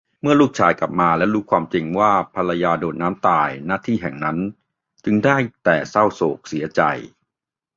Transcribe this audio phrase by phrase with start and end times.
[0.21, 4.37] เมื่อลูกชายกลับมาและรู้ความจริงว่าภรรยาโดดน้ำตาย ณ ที่แห่งนั้น
[5.05, 5.35] จึงได้
[5.65, 6.81] แต่ เศร้าโศกเสียใจ